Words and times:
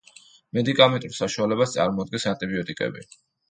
მედიკამენტურ 0.57 1.13
საშუალებას 1.19 1.77
წარმოადგენს 1.77 2.29
ანტიბიოტიკები. 2.35 3.09